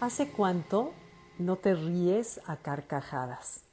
[0.00, 0.94] ¿Hace cuánto
[1.38, 3.64] no te ríes a carcajadas?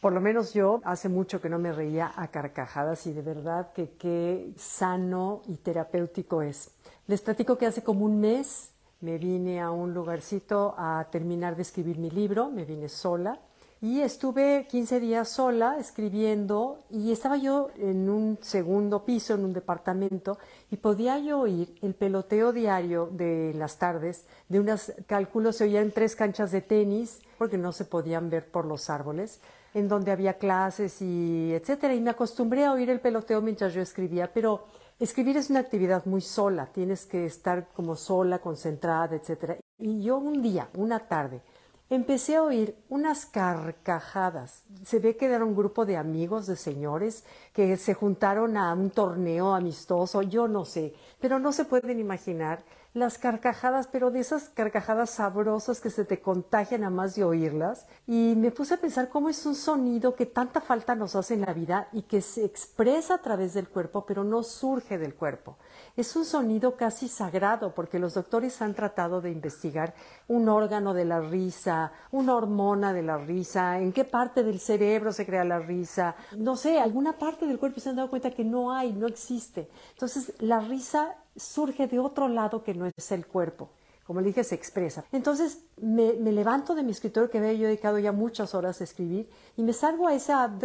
[0.00, 3.72] Por lo menos yo hace mucho que no me reía a carcajadas y de verdad
[3.72, 6.70] que qué sano y terapéutico es.
[7.08, 11.62] Les platico que hace como un mes me vine a un lugarcito a terminar de
[11.62, 13.40] escribir mi libro, me vine sola
[13.80, 19.52] y estuve 15 días sola escribiendo y estaba yo en un segundo piso, en un
[19.52, 20.38] departamento,
[20.70, 25.92] y podía yo oír el peloteo diario de las tardes de unas cálculos, se oían
[25.92, 29.40] tres canchas de tenis, porque no se podían ver por los árboles,
[29.74, 31.94] en donde había clases y etcétera.
[31.94, 34.64] Y me acostumbré a oír el peloteo mientras yo escribía, pero
[34.98, 39.56] escribir es una actividad muy sola, tienes que estar como sola, concentrada, etcétera.
[39.78, 41.42] Y yo un día, una tarde,
[41.90, 44.64] empecé a oír unas carcajadas.
[44.84, 48.90] Se ve que era un grupo de amigos, de señores, que se juntaron a un
[48.90, 52.64] torneo amistoso, yo no sé, pero no se pueden imaginar
[52.94, 57.86] las carcajadas, pero de esas carcajadas sabrosas que se te contagian a más de oírlas.
[58.06, 61.42] Y me puse a pensar cómo es un sonido que tanta falta nos hace en
[61.42, 65.56] la vida y que se expresa a través del cuerpo, pero no surge del cuerpo.
[65.96, 69.94] Es un sonido casi sagrado porque los doctores han tratado de investigar
[70.26, 75.12] un órgano de la risa, una hormona de la risa, en qué parte del cerebro
[75.12, 78.44] se crea la risa, no sé, alguna parte del cuerpo se han dado cuenta que
[78.44, 79.68] no hay, no existe.
[79.92, 83.70] Entonces, la risa surge de otro lado que no es el cuerpo.
[84.04, 85.04] Como le dije, se expresa.
[85.12, 89.28] Entonces me, levanto de mi escritorio que había yo dedicado ya muchas horas a escribir
[89.54, 90.62] y me salgo a esa app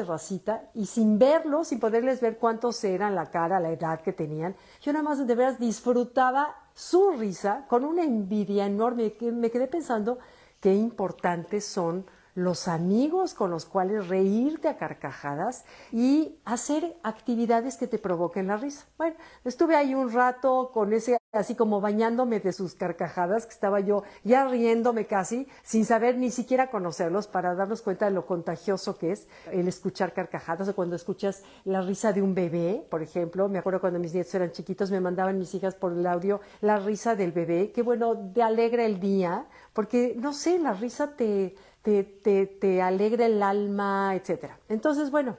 [0.73, 4.93] y sin verlos, sin poderles ver cuántos eran, la cara, la edad que tenían, yo
[4.93, 10.19] nada más de veras disfrutaba su risa con una envidia enorme que me quedé pensando
[10.61, 17.87] qué importantes son los amigos con los cuales reírte a carcajadas y hacer actividades que
[17.87, 18.85] te provoquen la risa.
[18.97, 23.79] Bueno, estuve ahí un rato con ese, así como bañándome de sus carcajadas, que estaba
[23.79, 28.97] yo ya riéndome casi, sin saber ni siquiera conocerlos, para darnos cuenta de lo contagioso
[28.97, 33.49] que es el escuchar carcajadas o cuando escuchas la risa de un bebé, por ejemplo.
[33.49, 36.77] Me acuerdo cuando mis nietos eran chiquitos, me mandaban mis hijas por el audio la
[36.77, 41.55] risa del bebé, que bueno, te alegra el día, porque no sé, la risa te
[41.81, 44.51] te, te, te alegra el alma, etc.
[44.69, 45.35] Entonces, bueno,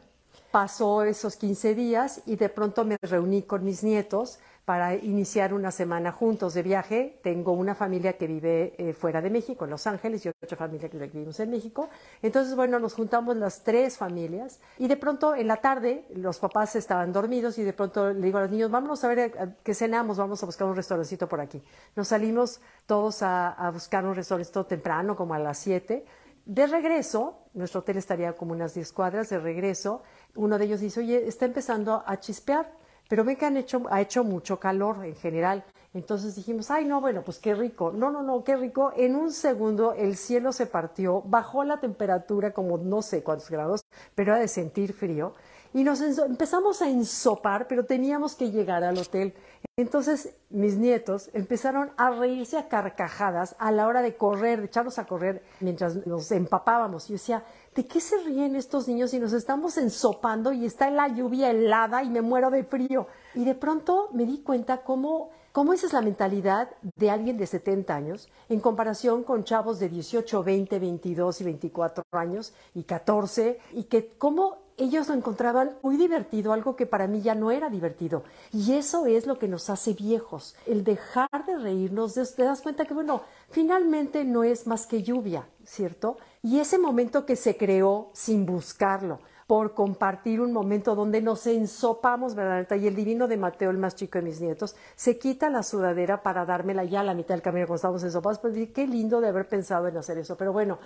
[0.50, 5.70] pasó esos 15 días y de pronto me reuní con mis nietos para iniciar una
[5.70, 7.19] semana juntos de viaje.
[7.22, 10.88] Tengo una familia que vive eh, fuera de México, en Los Ángeles, y otra familia
[10.88, 11.91] que vivimos en México.
[12.22, 16.76] Entonces, bueno, nos juntamos las tres familias y de pronto en la tarde los papás
[16.76, 19.32] estaban dormidos y de pronto le digo a los niños, vámonos a ver eh,
[19.62, 21.62] qué cenamos, vamos a buscar un restaurancito por aquí.
[21.94, 26.04] Nos salimos todos a, buscar un restaurancito temprano, como a las 7
[26.46, 30.02] de regreso, nuestro hotel estaría como unas 10 cuadras, de regreso,
[30.34, 32.70] uno de ellos dice, oye, está empezando a chispear,
[33.09, 35.65] pero ven que han hecho, ha hecho mucho calor en general.
[35.94, 37.92] Entonces dijimos, ay, no, bueno, pues qué rico.
[37.92, 38.92] No, no, no, qué rico.
[38.97, 43.84] En un segundo el cielo se partió, bajó la temperatura como no sé cuántos grados,
[44.14, 45.34] pero era de sentir frío.
[45.74, 49.34] Y nos empezamos a ensopar, pero teníamos que llegar al hotel.
[49.76, 55.00] Entonces mis nietos empezaron a reírse a carcajadas a la hora de correr, de echarnos
[55.00, 57.08] a correr mientras nos empapábamos.
[57.08, 57.42] Yo decía,
[57.74, 62.04] ¿de qué se ríen estos niños si nos estamos ensopando y está la lluvia helada
[62.04, 63.08] y me muero de frío?
[63.34, 67.48] Y de pronto me di cuenta cómo, cómo esa es la mentalidad de alguien de
[67.48, 73.58] 70 años en comparación con chavos de 18, 20, 22 y 24 años y 14
[73.72, 77.70] y que cómo ellos lo encontraban muy divertido, algo que para mí ya no era
[77.70, 78.24] divertido.
[78.52, 82.84] Y eso es lo que nos hace viejos, el dejar de reírnos, te das cuenta
[82.84, 86.18] que, bueno, finalmente no es más que lluvia, ¿cierto?
[86.42, 92.34] Y ese momento que se creó sin buscarlo, por compartir un momento donde nos ensopamos,
[92.34, 92.77] ¿verdad?
[92.77, 96.22] Y el divino de Mateo, el más chico de mis nietos, se quita la sudadera
[96.22, 98.38] para dármela ya a la mitad del camino cuando estábamos ensopados.
[98.38, 100.37] Pues qué lindo de haber pensado en hacer eso.
[100.37, 100.78] Pero bueno,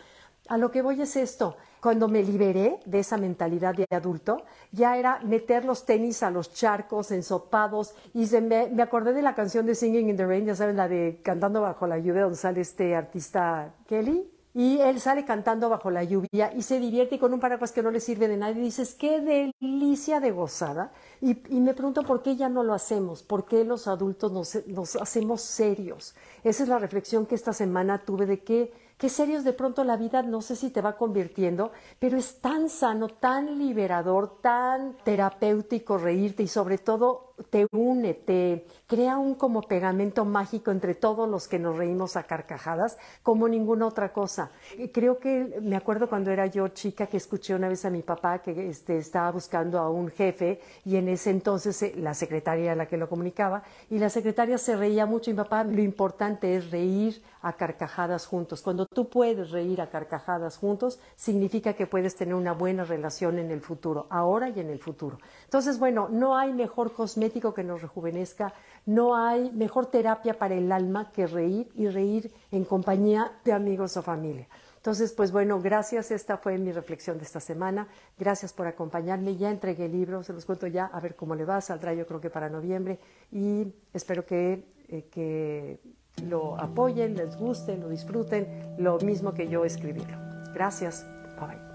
[0.49, 1.57] a lo que voy es esto.
[1.81, 4.43] Cuando me liberé de esa mentalidad de adulto,
[4.73, 9.67] ya era meter los tenis a los charcos, ensopados, y me, acordé de la canción
[9.67, 12.63] de Singing in the Rain, ya saben, la de Cantando bajo la lluvia, donde sale
[12.63, 17.41] este artista Kelly, y él sale cantando bajo la lluvia y se divierte con un
[17.41, 20.93] paraguas que no le sirve de nada y dices, qué delicia de gozada.
[21.21, 24.97] Y, me pregunto por qué ya no lo hacemos, por qué los adultos nos, nos
[24.97, 26.15] hacemos serios.
[26.45, 29.97] Esa es la reflexión que esta semana tuve de que qué serios de pronto la
[29.97, 35.99] vida no sé si te va convirtiendo, pero es tan sano, tan liberador, tan terapéutico
[35.99, 41.49] reírte y sobre todo te une, te crea un como pegamento mágico entre todos los
[41.49, 44.51] que nos reímos a carcajadas como ninguna otra cosa.
[44.93, 48.41] Creo que me acuerdo cuando era yo chica que escuché una vez a mi papá
[48.41, 52.75] que este, estaba buscando a un jefe y en ese entonces eh, la secretaria era
[52.75, 56.57] la que lo comunicaba y la secretaria se reía mucho y mi papá lo importante
[56.57, 58.63] es reír a carcajadas juntos.
[58.63, 63.51] Cuando tú puedes reír a carcajadas juntos significa que puedes tener una buena relación en
[63.51, 65.19] el futuro, ahora y en el futuro.
[65.45, 66.93] Entonces, bueno, no hay mejor
[67.29, 68.53] que nos rejuvenezca,
[68.87, 73.97] no hay mejor terapia para el alma que reír y reír en compañía de amigos
[73.97, 74.49] o familia.
[74.77, 76.11] Entonces, pues bueno, gracias.
[76.11, 77.89] Esta fue mi reflexión de esta semana.
[78.19, 79.37] Gracias por acompañarme.
[79.37, 81.61] Ya entregué el libro, se los cuento ya, a ver cómo le va.
[81.61, 82.99] Saldrá yo creo que para noviembre.
[83.33, 85.81] Y espero que, eh, que
[86.25, 90.17] lo apoyen, les guste, lo disfruten, lo mismo que yo escribirlo.
[90.55, 91.05] Gracias.
[91.39, 91.68] Bye.